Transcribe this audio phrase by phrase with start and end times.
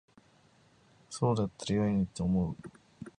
[1.11, 2.55] そうだったら良いと思うのに。